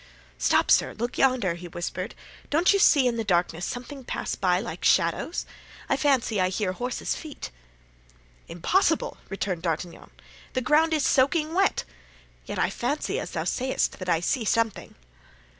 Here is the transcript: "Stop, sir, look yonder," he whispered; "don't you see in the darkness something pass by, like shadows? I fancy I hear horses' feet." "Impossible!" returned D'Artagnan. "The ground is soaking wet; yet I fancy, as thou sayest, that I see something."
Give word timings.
"Stop, 0.39 0.71
sir, 0.71 0.95
look 0.95 1.19
yonder," 1.19 1.53
he 1.53 1.67
whispered; 1.67 2.15
"don't 2.49 2.73
you 2.73 2.79
see 2.79 3.05
in 3.05 3.17
the 3.17 3.23
darkness 3.23 3.67
something 3.67 4.03
pass 4.03 4.33
by, 4.33 4.59
like 4.59 4.83
shadows? 4.83 5.45
I 5.89 5.95
fancy 5.95 6.41
I 6.41 6.49
hear 6.49 6.71
horses' 6.73 7.13
feet." 7.13 7.51
"Impossible!" 8.47 9.17
returned 9.29 9.61
D'Artagnan. 9.61 10.09
"The 10.53 10.61
ground 10.61 10.95
is 10.95 11.05
soaking 11.05 11.53
wet; 11.53 11.83
yet 12.47 12.57
I 12.57 12.71
fancy, 12.71 13.19
as 13.19 13.29
thou 13.29 13.43
sayest, 13.43 13.99
that 13.99 14.09
I 14.09 14.21
see 14.21 14.43
something." 14.43 14.95